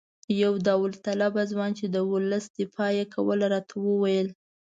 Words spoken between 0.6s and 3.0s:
داوطلب ځوان چې د ولس دفاع